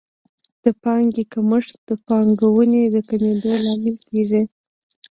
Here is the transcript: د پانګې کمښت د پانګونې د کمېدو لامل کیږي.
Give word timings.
د 0.63 0.65
پانګې 0.81 1.23
کمښت 1.33 1.75
د 1.89 1.91
پانګونې 2.07 2.81
د 2.93 2.97
کمېدو 3.09 3.51
لامل 3.65 3.95
کیږي. 4.07 4.43